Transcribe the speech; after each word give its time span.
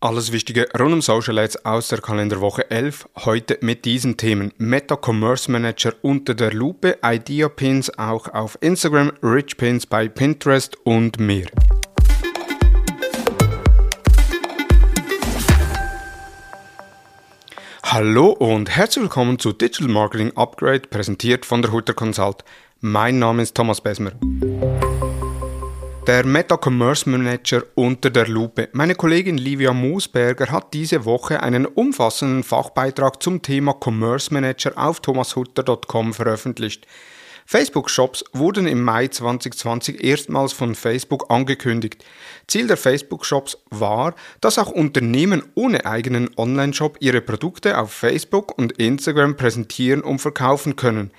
Alles 0.00 0.30
Wichtige 0.30 0.68
rund 0.78 0.92
um 0.92 1.02
Social 1.02 1.40
Ads 1.40 1.64
aus 1.64 1.88
der 1.88 2.00
Kalenderwoche 2.00 2.70
11. 2.70 3.08
Heute 3.24 3.58
mit 3.62 3.84
diesen 3.84 4.16
Themen. 4.16 4.52
Meta 4.56 4.96
Commerce 4.96 5.50
Manager 5.50 5.92
unter 6.02 6.34
der 6.34 6.52
Lupe, 6.52 6.98
Idea 7.04 7.48
Pins 7.48 7.98
auch 7.98 8.28
auf 8.28 8.56
Instagram, 8.60 9.10
Rich 9.24 9.56
Pins 9.56 9.86
bei 9.86 10.06
Pinterest 10.06 10.76
und 10.84 11.18
mehr. 11.18 11.48
Hallo 17.82 18.28
und 18.28 18.70
herzlich 18.70 19.02
willkommen 19.02 19.40
zu 19.40 19.52
Digital 19.52 19.88
Marketing 19.88 20.30
Upgrade, 20.36 20.82
präsentiert 20.82 21.44
von 21.44 21.60
der 21.60 21.72
Hutter 21.72 21.94
Consult. 21.94 22.44
Mein 22.80 23.18
Name 23.18 23.42
ist 23.42 23.56
Thomas 23.56 23.80
Besmer. 23.80 24.12
Der 26.08 26.24
Meta 26.24 26.56
Commerce 26.56 27.06
Manager 27.06 27.64
unter 27.74 28.08
der 28.08 28.26
Lupe. 28.28 28.70
Meine 28.72 28.94
Kollegin 28.94 29.36
Livia 29.36 29.74
Moosberger 29.74 30.50
hat 30.50 30.72
diese 30.72 31.04
Woche 31.04 31.42
einen 31.42 31.66
umfassenden 31.66 32.44
Fachbeitrag 32.44 33.22
zum 33.22 33.42
Thema 33.42 33.76
Commerce 33.78 34.32
Manager 34.32 34.72
auf 34.76 35.00
thomashutter.com 35.00 36.14
veröffentlicht. 36.14 36.86
Facebook-Shops 37.44 38.24
wurden 38.32 38.66
im 38.66 38.82
Mai 38.82 39.08
2020 39.08 40.02
erstmals 40.02 40.54
von 40.54 40.74
Facebook 40.74 41.30
angekündigt. 41.30 42.02
Ziel 42.46 42.68
der 42.68 42.78
Facebook-Shops 42.78 43.58
war, 43.68 44.14
dass 44.40 44.58
auch 44.58 44.70
Unternehmen 44.70 45.42
ohne 45.56 45.84
eigenen 45.84 46.30
Online-Shop 46.38 46.96
ihre 47.00 47.20
Produkte 47.20 47.76
auf 47.76 47.92
Facebook 47.92 48.56
und 48.56 48.72
Instagram 48.72 49.36
präsentieren 49.36 50.00
und 50.00 50.20
verkaufen 50.20 50.74
können. 50.74 51.10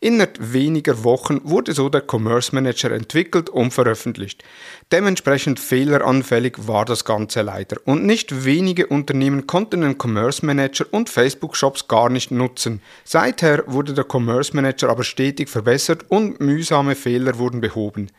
Innerhalb 0.00 0.38
weniger 0.40 1.04
Wochen 1.04 1.40
wurde 1.44 1.72
so 1.72 1.88
der 1.88 2.02
Commerce 2.06 2.54
Manager 2.54 2.90
entwickelt 2.90 3.48
und 3.48 3.72
veröffentlicht. 3.72 4.44
Dementsprechend 4.92 5.58
fehleranfällig 5.58 6.68
war 6.68 6.84
das 6.84 7.04
Ganze 7.04 7.42
leider 7.42 7.76
und 7.84 8.04
nicht 8.04 8.44
wenige 8.44 8.86
Unternehmen 8.86 9.46
konnten 9.46 9.80
den 9.80 9.96
Commerce 10.00 10.44
Manager 10.44 10.86
und 10.90 11.08
Facebook 11.08 11.56
Shops 11.56 11.88
gar 11.88 12.08
nicht 12.08 12.30
nutzen. 12.30 12.82
Seither 13.04 13.64
wurde 13.66 13.94
der 13.94 14.06
Commerce 14.10 14.54
Manager 14.54 14.90
aber 14.90 15.04
stetig 15.04 15.48
verbessert 15.48 16.04
und 16.08 16.40
mühsame 16.40 16.94
Fehler 16.94 17.38
wurden 17.38 17.60
behoben. 17.60 18.10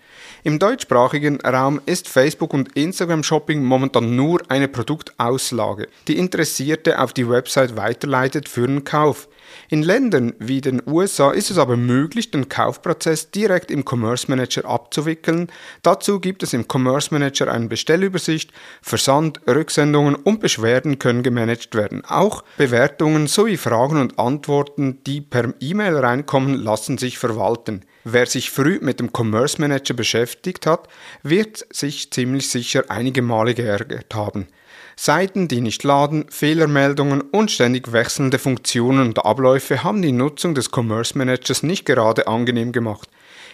Im 0.43 0.59
deutschsprachigen 0.59 1.39
Raum 1.41 1.81
ist 1.85 2.07
Facebook 2.07 2.53
und 2.53 2.75
Instagram 2.75 3.23
Shopping 3.23 3.63
momentan 3.63 4.15
nur 4.15 4.41
eine 4.49 4.67
Produktauslage, 4.67 5.87
die 6.07 6.17
Interessierte 6.17 6.99
auf 6.99 7.13
die 7.13 7.29
Website 7.29 7.75
weiterleitet 7.75 8.49
für 8.49 8.67
den 8.67 8.83
Kauf. 8.83 9.27
In 9.69 9.83
Ländern 9.83 10.33
wie 10.39 10.61
den 10.61 10.81
USA 10.85 11.31
ist 11.31 11.51
es 11.51 11.57
aber 11.57 11.77
möglich, 11.77 12.31
den 12.31 12.49
Kaufprozess 12.49 13.31
direkt 13.31 13.71
im 13.71 13.83
Commerce 13.83 14.29
Manager 14.29 14.65
abzuwickeln. 14.65 15.51
Dazu 15.81 16.19
gibt 16.19 16.43
es 16.43 16.53
im 16.53 16.65
Commerce 16.71 17.13
Manager 17.13 17.51
eine 17.51 17.67
Bestellübersicht, 17.67 18.51
Versand, 18.81 19.41
Rücksendungen 19.47 20.15
und 20.15 20.39
Beschwerden 20.39 20.99
können 20.99 21.23
gemanagt 21.23 21.75
werden. 21.75 22.03
Auch 22.05 22.43
Bewertungen 22.57 23.27
sowie 23.27 23.57
Fragen 23.57 23.99
und 23.99 24.19
Antworten, 24.19 25.03
die 25.05 25.21
per 25.21 25.53
E-Mail 25.59 25.97
reinkommen, 25.97 26.55
lassen 26.55 26.97
sich 26.97 27.17
verwalten. 27.17 27.83
Wer 28.09 28.25
sich 28.25 28.51
früh 28.51 28.79
mit 28.81 29.01
dem 29.01 29.09
Commerce 29.11 29.59
Manager 29.59 29.93
beschäftigt 29.93 30.65
hat, 30.65 30.87
wird 31.23 31.65
sich 31.71 32.09
ziemlich 32.09 32.47
sicher 32.47 32.85
einige 32.87 33.21
Male 33.21 33.53
geärgert 33.53 34.15
haben. 34.15 34.47
Seiten, 34.95 35.49
die 35.49 35.59
nicht 35.59 35.83
laden, 35.83 36.25
Fehlermeldungen 36.29 37.19
und 37.19 37.51
ständig 37.51 37.91
wechselnde 37.91 38.39
Funktionen 38.39 39.07
und 39.09 39.25
Abläufe 39.25 39.83
haben 39.83 40.01
die 40.01 40.13
Nutzung 40.13 40.55
des 40.55 40.69
Commerce 40.73 41.17
Managers 41.17 41.63
nicht 41.63 41.85
gerade 41.85 42.27
angenehm 42.27 42.71
gemacht. 42.71 43.09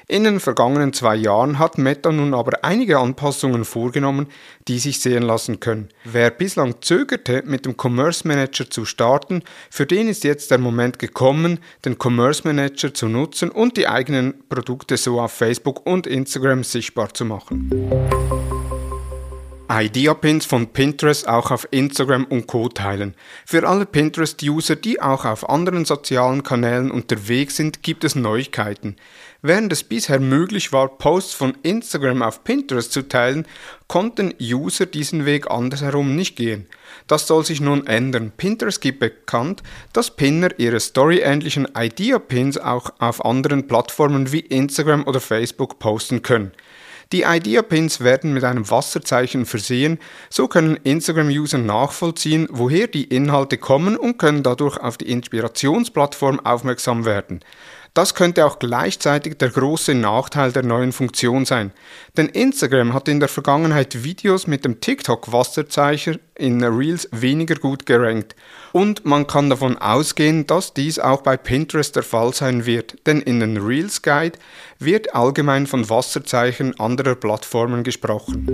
In 0.08 0.24
den 0.24 0.40
vergangenen 0.40 0.94
zwei 0.94 1.16
Jahren 1.16 1.60
hat 1.60 1.78
Meta 1.78 2.12
nun 2.12 2.34
aber 2.34 2.64
einige 2.64 3.00
Anpassungen 3.00 3.66
vorgenommen, 3.66 4.28
die 4.68 4.80
sich 4.80 5.00
sehen 5.00 5.24
lassen 5.24 5.60
können. 5.60 5.90
Wer 6.04 6.30
bislang 6.30 6.82
zögerte, 6.82 7.44
mit 7.46 7.66
dem 7.66 7.76
Commerce 7.78 8.28
Manager 8.28 8.70
zu 8.70 8.86
starten, 8.86 9.44
für 9.70 9.86
den 9.86 10.08
ist 10.08 10.24
jetzt 10.24 10.52
der 10.52 10.58
Moment 10.58 11.00
gekommen, 11.00 11.60
den 11.86 11.98
Commerce 12.02 12.42
Manager 12.46 12.94
zu 12.94 13.08
nutzen 13.08 13.50
und 13.50 13.78
die 13.78 13.88
eigenen 13.88 14.48
Produkte 14.50 14.98
so 14.98 15.22
auf 15.22 15.32
Facebook 15.32 15.86
und 15.86 16.08
Instagram 16.08 16.64
sichtbar 16.64 17.14
zu 17.14 17.26
machen. 17.26 17.70
Idea-Pins 19.76 20.46
von 20.46 20.68
Pinterest 20.68 21.28
auch 21.28 21.50
auf 21.50 21.68
Instagram 21.72 22.26
und 22.26 22.46
Co. 22.46 22.70
teilen. 22.70 23.16
Für 23.44 23.68
alle 23.68 23.88
Pinterest-User, 23.88 24.76
die 24.76 25.02
auch 25.02 25.26
auf 25.26 25.50
anderen 25.50 25.86
sozialen 25.86 26.44
Kanälen 26.44 26.92
unterwegs 26.92 27.56
sind, 27.56 27.82
gibt 27.82 28.04
es 28.04 28.14
Neuigkeiten. 28.14 28.98
Während 29.42 29.74
es 29.74 29.84
bisher 29.84 30.20
möglich 30.20 30.72
war, 30.74 30.90
Posts 30.90 31.34
von 31.34 31.58
Instagram 31.64 32.22
auf 32.22 32.44
Pinterest 32.44 32.92
zu 32.92 33.08
teilen, 33.08 33.48
konnten 33.88 34.34
User 34.40 34.86
diesen 34.86 35.26
Weg 35.26 35.50
andersherum 35.50 36.16
nicht 36.16 36.36
gehen. 36.36 36.68
Das 37.08 37.26
soll 37.26 37.44
sich 37.44 37.60
nun 37.60 37.88
ändern. 37.88 38.32
Pinterest 38.38 38.80
gibt 38.80 39.00
bekannt, 39.00 39.64
dass 39.92 40.16
Pinner 40.16 40.50
ihre 40.60 40.80
storyähnlichen 40.80 41.68
Idea-Pins 41.76 42.60
auch 42.60 42.94
auf 43.00 43.26
anderen 43.26 43.68
Plattformen 43.68 44.32
wie 44.32 44.42
Instagram 44.42 45.08
oder 45.08 45.20
Facebook 45.20 45.80
posten 45.80 46.22
können. 46.22 46.52
Die 47.12 47.24
Idea-Pins 47.24 48.02
werden 48.02 48.34
mit 48.34 48.44
einem 48.44 48.70
Wasserzeichen 48.70 49.46
versehen, 49.46 50.00
so 50.30 50.48
können 50.48 50.78
Instagram-User 50.78 51.58
nachvollziehen, 51.58 52.48
woher 52.50 52.88
die 52.88 53.04
Inhalte 53.04 53.58
kommen 53.58 53.98
und 53.98 54.18
können 54.18 54.44
dadurch 54.44 54.78
auf 54.78 54.98
die 54.98 55.12
Inspirationsplattform 55.12 56.40
aufmerksam 56.40 57.06
werden. 57.06 57.42
Das 57.94 58.16
könnte 58.16 58.46
auch 58.46 58.58
gleichzeitig 58.58 59.38
der 59.38 59.50
große 59.50 59.94
Nachteil 59.94 60.52
der 60.52 60.64
neuen 60.64 60.92
Funktion 60.92 61.46
sein. 61.46 61.72
Denn 62.18 62.28
Instagram 62.28 62.94
hat 62.94 63.08
in 63.08 63.20
der 63.20 63.30
Vergangenheit 63.30 64.04
Videos 64.04 64.48
mit 64.48 64.66
dem 64.66 64.82
TikTok-Wasserzeichen 64.82 66.20
in 66.36 66.64
Reels 66.64 67.08
weniger 67.12 67.56
gut 67.56 67.86
gerankt. 67.86 68.36
Und 68.72 69.06
man 69.06 69.28
kann 69.28 69.52
davon 69.52 69.78
ausgehen, 69.78 70.48
dass 70.48 70.74
dies 70.74 70.98
auch 70.98 71.22
bei 71.22 71.38
Pinterest 71.38 71.96
der 71.96 72.02
Fall 72.02 72.34
sein 72.34 72.66
wird, 72.66 72.98
denn 73.06 73.22
in 73.22 73.40
den 73.40 73.58
Reels 73.58 74.02
Guide 74.02 74.40
wird 74.80 75.14
allgemein 75.14 75.68
von 75.68 75.88
Wasserzeichen 75.88 76.80
anderer 76.80 77.14
Plattformen 77.14 77.84
gesprochen. 77.84 78.48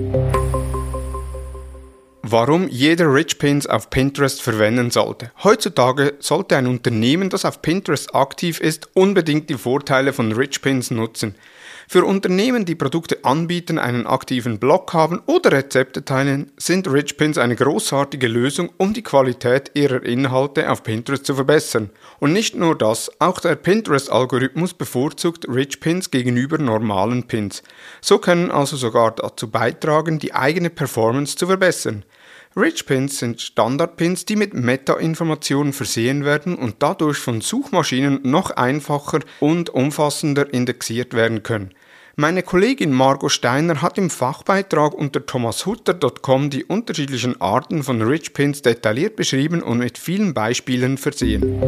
Warum 2.32 2.68
jeder 2.68 3.12
Rich 3.12 3.40
Pins 3.40 3.66
auf 3.66 3.90
Pinterest 3.90 4.40
verwenden 4.40 4.92
sollte. 4.92 5.32
Heutzutage 5.44 6.14
sollte 6.20 6.58
ein 6.58 6.68
Unternehmen, 6.68 7.32
das 7.32 7.44
auf 7.44 7.64
Pinterest 7.64 8.14
aktiv 8.14 8.60
ist, 8.60 8.88
unbedingt 8.94 9.50
die 9.50 9.58
Vorteile 9.58 10.14
von 10.14 10.32
Rich 10.32 10.62
Pins 10.62 10.92
nutzen. 10.92 11.34
Für 11.88 12.06
Unternehmen, 12.06 12.66
die 12.66 12.76
Produkte 12.76 13.18
anbieten, 13.24 13.80
einen 13.80 14.06
aktiven 14.06 14.60
Blog 14.60 14.94
haben 14.94 15.24
oder 15.26 15.52
Rezepte 15.54 16.06
teilen, 16.06 16.52
sind 16.56 16.88
Rich 16.88 17.18
Pins 17.18 17.40
eine 17.40 17.56
großartige 17.56 18.28
Lösung, 18.28 18.70
um 18.78 18.94
die 18.94 19.02
Qualität 19.02 19.72
ihrer 19.74 20.04
Inhalte 20.04 20.70
auf 20.70 20.84
Pinterest 20.84 21.26
zu 21.26 21.34
verbessern. 21.34 21.90
Und 22.20 22.32
nicht 22.32 22.56
nur 22.56 22.78
das, 22.78 23.10
auch 23.18 23.40
der 23.40 23.56
Pinterest-Algorithmus 23.56 24.76
bevorzugt 24.76 25.48
Rich 25.50 25.80
Pins 25.80 26.12
gegenüber 26.12 26.60
normalen 26.60 27.24
Pins. 27.26 27.64
So 28.02 28.20
können 28.20 28.52
also 28.52 28.78
sogar 28.78 29.16
dazu 29.16 29.50
beitragen, 29.50 30.20
die 30.20 30.36
eigene 30.36 30.70
Performance 30.70 31.38
zu 31.38 31.48
verbessern. 31.48 32.06
Rich 32.56 32.88
Pins 32.88 33.20
sind 33.20 33.40
Standardpins, 33.42 34.26
die 34.26 34.36
mit 34.36 34.56
Meta-Informationen 34.56 35.72
versehen 35.72 36.26
werden 36.26 36.56
und 36.56 36.78
dadurch 36.80 37.20
von 37.20 37.42
Suchmaschinen 37.42 38.22
noch 38.24 38.50
einfacher 38.50 39.20
und 39.40 39.70
umfassender 39.70 40.52
indexiert 40.52 41.14
werden 41.14 41.44
können. 41.44 41.76
Meine 42.16 42.42
Kollegin 42.42 42.92
Margot 42.92 43.32
Steiner 43.32 43.84
hat 43.84 44.00
im 44.00 44.10
Fachbeitrag 44.10 44.96
unter 44.96 45.26
thomashutter.com 45.26 46.50
die 46.50 46.66
unterschiedlichen 46.66 47.40
Arten 47.40 47.84
von 47.84 48.02
Rich 48.02 48.34
Pins 48.34 48.64
detailliert 48.64 49.16
beschrieben 49.16 49.62
und 49.62 49.78
mit 49.78 50.00
vielen 50.00 50.34
Beispielen 50.34 50.98
versehen. 50.98 51.62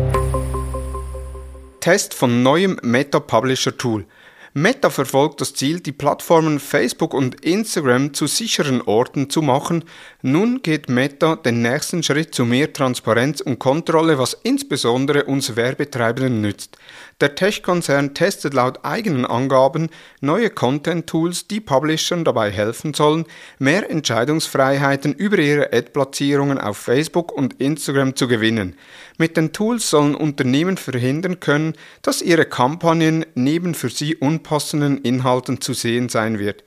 Test 1.80 2.16
von 2.16 2.42
neuem 2.42 2.80
Meta 2.81 3.19
Publisher 3.19 3.78
Tool. 3.78 4.06
Meta 4.53 4.89
verfolgt 4.89 5.39
das 5.39 5.53
Ziel, 5.53 5.79
die 5.79 5.94
Plattformen 5.94 6.59
Facebook 6.59 7.13
und 7.13 7.39
Instagram 7.45 8.13
zu 8.13 8.28
sicheren 8.28 8.81
Orten 8.81 9.29
zu 9.29 9.41
machen. 9.41 9.85
Nun 10.23 10.62
geht 10.62 10.89
Meta 10.89 11.38
den 11.38 11.62
nächsten 11.62 12.03
Schritt 12.03 12.36
zu 12.36 12.44
mehr 12.44 12.74
Transparenz 12.74 13.39
und 13.39 13.59
Kontrolle, 13.59 14.19
was 14.19 14.38
insbesondere 14.44 15.24
uns 15.24 15.56
Werbetreibenden 15.56 16.42
nützt. 16.42 16.77
Der 17.21 17.36
Tech-Konzern 17.36 18.13
testet 18.13 18.53
laut 18.53 18.83
eigenen 18.83 19.25
Angaben 19.25 19.89
neue 20.19 20.50
Content-Tools, 20.50 21.47
die 21.47 21.62
Publishern 21.62 22.25
dabei 22.25 22.51
helfen 22.51 22.94
sollen, 22.94 23.25
mehr 23.57 23.89
Entscheidungsfreiheiten 23.89 25.13
über 25.13 25.38
ihre 25.38 25.71
Ad-Platzierungen 25.71 26.57
auf 26.57 26.75
Facebook 26.75 27.31
und 27.31 27.62
Instagram 27.62 28.18
zu 28.18 28.27
gewinnen. 28.27 28.75
Mit 29.21 29.38
den 29.38 29.53
Tools 29.53 29.88
sollen 29.88 30.15
Unternehmen 30.15 30.77
verhindern 30.77 31.39
können, 31.39 31.75
dass 32.01 32.23
ihre 32.23 32.45
Kampagnen 32.45 33.23
neben 33.35 33.75
für 33.75 33.91
sie 33.91 34.15
unpassenden 34.15 34.97
Inhalten 35.03 35.62
zu 35.62 35.73
sehen 35.75 36.09
sein 36.09 36.39
wird. 36.39 36.63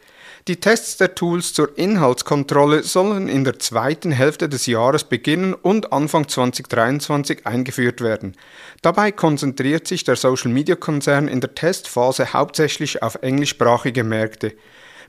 Die 0.46 0.60
Tests 0.60 0.96
der 0.96 1.16
Tools 1.16 1.52
zur 1.52 1.76
Inhaltskontrolle 1.76 2.84
sollen 2.84 3.26
in 3.26 3.42
der 3.42 3.58
zweiten 3.58 4.12
Hälfte 4.12 4.48
des 4.48 4.66
Jahres 4.66 5.02
beginnen 5.02 5.52
und 5.52 5.92
Anfang 5.92 6.28
2023 6.28 7.44
eingeführt 7.44 8.00
werden. 8.00 8.36
Dabei 8.82 9.10
konzentriert 9.10 9.88
sich 9.88 10.04
der 10.04 10.14
Social-Media-Konzern 10.14 11.26
in 11.26 11.40
der 11.40 11.56
Testphase 11.56 12.34
hauptsächlich 12.34 13.02
auf 13.02 13.16
englischsprachige 13.16 14.04
Märkte. 14.04 14.52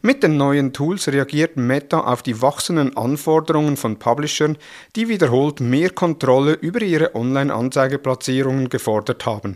Mit 0.06 0.22
den 0.22 0.38
neuen 0.38 0.72
Tools 0.72 1.08
reagiert 1.08 1.58
Meta 1.58 2.02
auf 2.02 2.22
die 2.22 2.40
wachsenden 2.40 2.96
Anforderungen 2.96 3.76
von 3.76 3.98
Publishern, 3.98 4.56
die 4.96 5.08
wiederholt 5.08 5.62
mehr 5.62 5.90
Kontrolle 5.90 6.54
über 6.54 6.84
ihre 6.84 7.16
Online-Anzeigeplatzierungen 7.16 8.70
gefordert 8.70 9.26
haben. 9.26 9.56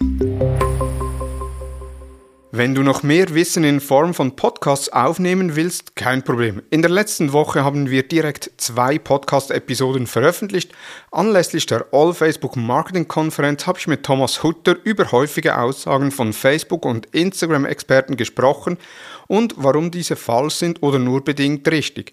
Wenn 2.60 2.76
du 2.76 2.84
noch 2.84 3.04
mehr 3.04 3.34
Wissen 3.34 3.64
in 3.64 3.80
Form 3.80 4.14
von 4.14 4.36
Podcasts 4.36 4.90
aufnehmen 4.90 5.56
willst, 5.56 5.96
kein 5.96 6.24
Problem. 6.24 6.62
In 6.70 6.82
der 6.82 6.92
letzten 6.92 7.32
Woche 7.32 7.64
haben 7.64 7.90
wir 7.90 8.06
direkt 8.06 8.52
zwei 8.58 9.00
Podcast-Episoden 9.00 10.08
veröffentlicht. 10.08 10.74
Anlässlich 11.10 11.68
der 11.68 11.86
All 11.94 12.14
Facebook 12.14 12.58
Marketing 12.58 13.08
Konferenz 13.08 13.66
habe 13.66 13.80
ich 13.80 13.88
mit 13.88 14.04
Thomas 14.04 14.44
Hutter 14.44 14.76
über 14.84 15.10
häufige 15.14 15.58
Aussagen 15.58 16.12
von 16.12 16.34
Facebook- 16.34 16.86
und 16.86 17.06
Instagram-Experten 17.14 18.18
gesprochen 18.18 18.78
und 19.28 19.54
warum 19.56 19.90
diese 19.90 20.18
falsch 20.18 20.56
sind 20.56 20.84
oder 20.84 21.00
nur 21.00 21.24
bedingt 21.24 21.66
richtig. 21.72 22.12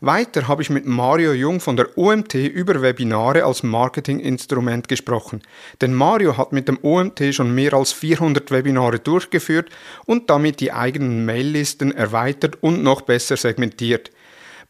Weiter 0.00 0.48
habe 0.48 0.62
ich 0.62 0.70
mit 0.70 0.86
Mario 0.86 1.32
Jung 1.32 1.60
von 1.60 1.76
der 1.76 1.96
OMT 1.96 2.34
über 2.34 2.82
Webinare 2.82 3.44
als 3.44 3.62
Marketinginstrument 3.62 4.88
gesprochen. 4.88 5.42
Denn 5.80 5.94
Mario 5.94 6.36
hat 6.36 6.52
mit 6.52 6.68
dem 6.68 6.78
OMT 6.82 7.34
schon 7.34 7.54
mehr 7.54 7.74
als 7.74 7.92
400 7.92 8.50
Webinare 8.50 8.98
durchgeführt 8.98 9.70
und 10.06 10.30
damit 10.30 10.60
die 10.60 10.72
eigenen 10.72 11.24
Maillisten 11.24 11.92
erweitert 11.92 12.58
und 12.62 12.82
noch 12.82 13.02
besser 13.02 13.36
segmentiert. 13.36 14.10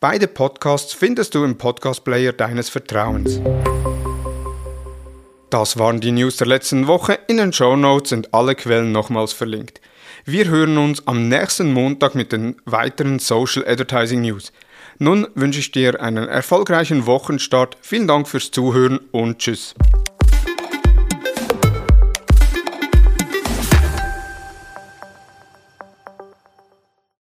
Beide 0.00 0.28
Podcasts 0.28 0.92
findest 0.92 1.34
du 1.34 1.44
im 1.44 1.56
Podcast-Player 1.56 2.32
deines 2.32 2.68
Vertrauens. 2.68 3.40
Das 5.48 5.78
waren 5.78 6.00
die 6.00 6.12
News 6.12 6.36
der 6.36 6.48
letzten 6.48 6.86
Woche. 6.88 7.18
In 7.28 7.36
den 7.36 7.52
Show 7.52 7.76
Notes 7.76 8.10
sind 8.10 8.34
alle 8.34 8.54
Quellen 8.54 8.92
nochmals 8.92 9.32
verlinkt. 9.32 9.80
Wir 10.24 10.48
hören 10.48 10.78
uns 10.78 11.06
am 11.06 11.28
nächsten 11.28 11.72
Montag 11.72 12.14
mit 12.14 12.32
den 12.32 12.56
weiteren 12.64 13.18
Social 13.18 13.64
Advertising 13.66 14.22
News. 14.22 14.52
Nun 14.98 15.26
wünsche 15.34 15.60
ich 15.60 15.70
dir 15.70 16.00
einen 16.00 16.28
erfolgreichen 16.28 17.06
Wochenstart. 17.06 17.76
Vielen 17.80 18.06
Dank 18.06 18.28
fürs 18.28 18.50
Zuhören 18.50 19.00
und 19.10 19.38
tschüss. 19.38 19.74